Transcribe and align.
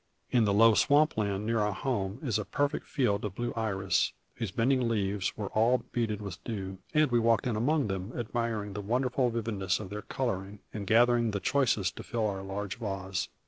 In 0.31 0.45
the 0.45 0.51
low 0.53 0.73
swamp 0.73 1.15
land 1.15 1.45
near 1.45 1.59
our 1.59 1.73
home 1.73 2.17
is 2.23 2.39
a 2.39 2.43
perfect 2.45 2.87
field 2.87 3.23
of 3.23 3.35
blue 3.35 3.53
iris, 3.55 4.13
whose 4.37 4.49
bending 4.49 4.89
leaves 4.89 5.37
were 5.37 5.49
all 5.51 5.83
beaded 5.91 6.23
with 6.23 6.43
dew; 6.43 6.79
and 6.91 7.11
we 7.11 7.19
walked 7.19 7.45
in 7.45 7.55
among 7.55 7.85
them, 7.85 8.11
admiring 8.17 8.73
the 8.73 8.81
wonderful 8.81 9.29
vividness 9.29 9.79
of 9.79 9.91
their 9.91 10.01
coloring, 10.01 10.57
and 10.73 10.87
gathering 10.87 11.29
the 11.29 11.39
choicest 11.39 11.97
to 11.97 12.01
fill 12.01 12.27
a 12.31 12.41
large 12.41 12.79
vase. 12.79 13.29